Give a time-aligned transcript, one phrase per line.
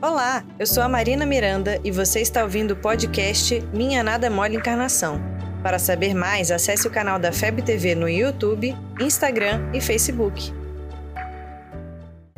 [0.00, 4.54] Olá, eu sou a Marina Miranda e você está ouvindo o podcast Minha Nada Mole
[4.54, 5.20] Encarnação.
[5.60, 10.54] Para saber mais, acesse o canal da FEB TV no YouTube, Instagram e Facebook.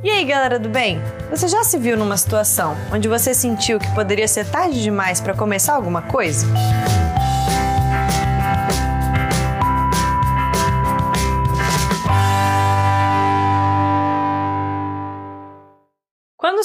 [0.02, 0.98] E aí, galera do bem?
[1.28, 5.34] Você já se viu numa situação onde você sentiu que poderia ser tarde demais para
[5.34, 6.46] começar alguma coisa?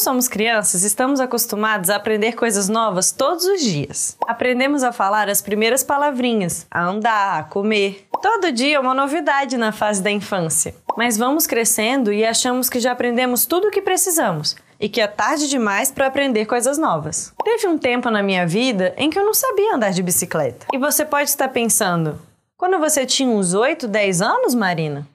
[0.05, 4.16] Somos crianças, estamos acostumados a aprender coisas novas todos os dias.
[4.27, 8.07] Aprendemos a falar as primeiras palavrinhas, a andar, a comer.
[8.21, 10.75] Todo dia é uma novidade na fase da infância.
[10.95, 15.07] Mas vamos crescendo e achamos que já aprendemos tudo o que precisamos e que é
[15.07, 17.33] tarde demais para aprender coisas novas.
[17.44, 20.67] Teve um tempo na minha vida em que eu não sabia andar de bicicleta.
[20.72, 22.22] E você pode estar pensando:
[22.55, 25.08] quando você tinha uns 8, 10 anos, Marina?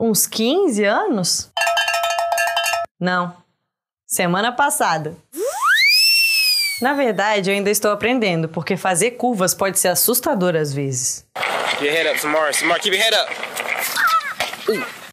[0.00, 1.52] Uns 15 anos?
[2.98, 3.41] Não.
[4.12, 5.16] Semana passada.
[6.82, 11.24] Na verdade, eu ainda estou aprendendo, porque fazer curvas pode ser assustador às vezes.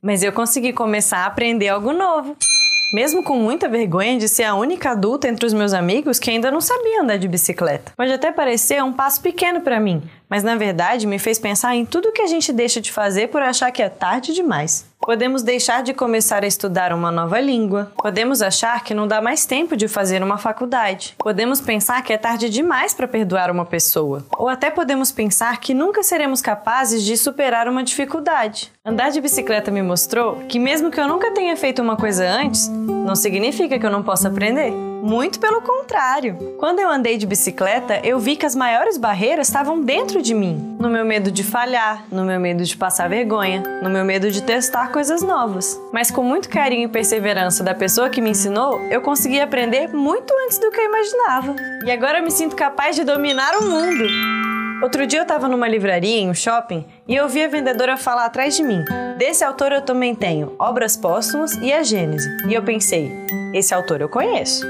[0.03, 2.35] Mas eu consegui começar a aprender algo novo.
[2.91, 6.51] Mesmo com muita vergonha de ser a única adulta entre os meus amigos que ainda
[6.51, 7.93] não sabia andar de bicicleta.
[7.95, 11.85] Pode até parecer um passo pequeno para mim, mas na verdade me fez pensar em
[11.85, 14.87] tudo que a gente deixa de fazer por achar que é tarde demais.
[15.01, 17.91] Podemos deixar de começar a estudar uma nova língua.
[17.97, 21.15] Podemos achar que não dá mais tempo de fazer uma faculdade.
[21.17, 24.25] Podemos pensar que é tarde demais para perdoar uma pessoa.
[24.37, 28.71] Ou até podemos pensar que nunca seremos capazes de superar uma dificuldade.
[28.85, 32.67] Andar de bicicleta me mostrou que, mesmo que eu nunca tenha feito uma coisa antes,
[32.67, 34.88] não significa que eu não possa aprender.
[35.01, 36.55] Muito pelo contrário.
[36.59, 40.77] Quando eu andei de bicicleta, eu vi que as maiores barreiras estavam dentro de mim.
[40.79, 44.43] No meu medo de falhar, no meu medo de passar vergonha, no meu medo de
[44.43, 45.79] testar coisas novas.
[45.93, 50.33] Mas com muito carinho e perseverança da pessoa que me ensinou, eu consegui aprender muito
[50.45, 51.55] antes do que eu imaginava.
[51.85, 54.05] E agora eu me sinto capaz de dominar o mundo.
[54.81, 58.25] Outro dia eu estava numa livraria em um shopping e eu vi a vendedora falar
[58.25, 58.83] atrás de mim.
[59.17, 62.29] Desse autor eu também tenho Obras Póstumas e a Gênese.
[62.47, 63.11] E eu pensei,
[63.53, 64.65] esse autor eu conheço.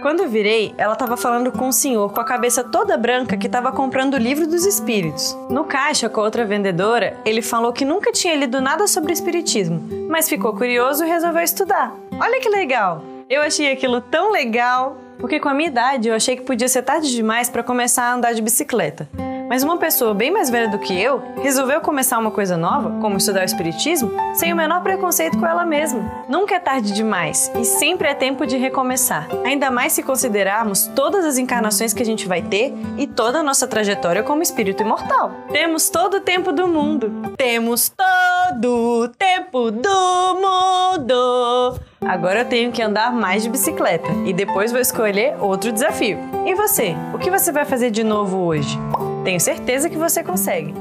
[0.00, 3.46] Quando eu virei, ela estava falando com um senhor com a cabeça toda branca que
[3.46, 5.36] estava comprando o livro dos espíritos.
[5.50, 9.86] No caixa com a outra vendedora, ele falou que nunca tinha lido nada sobre espiritismo,
[10.08, 11.94] mas ficou curioso e resolveu estudar.
[12.18, 13.04] Olha que legal!
[13.28, 16.82] Eu achei aquilo tão legal, porque com a minha idade eu achei que podia ser
[16.82, 19.06] tarde demais para começar a andar de bicicleta.
[19.50, 23.16] Mas uma pessoa bem mais velha do que eu resolveu começar uma coisa nova, como
[23.16, 26.08] estudar o Espiritismo, sem o menor preconceito com ela mesma.
[26.28, 29.26] Nunca é tarde demais e sempre é tempo de recomeçar.
[29.44, 33.42] Ainda mais se considerarmos todas as encarnações que a gente vai ter e toda a
[33.42, 35.32] nossa trajetória como espírito imortal.
[35.50, 37.34] Temos todo o tempo do mundo.
[37.36, 41.80] Temos todo o tempo do mundo.
[42.02, 46.18] Agora eu tenho que andar mais de bicicleta e depois vou escolher outro desafio.
[46.46, 46.94] E você?
[47.12, 48.78] O que você vai fazer de novo hoje?
[49.24, 50.72] Tenho certeza que você consegue.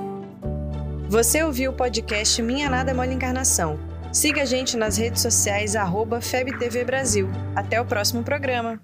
[1.09, 3.77] Você ouviu o podcast Minha Nada Mole Encarnação.
[4.13, 7.27] Siga a gente nas redes sociais, arroba FebTV Brasil.
[7.55, 8.79] Até o próximo programa.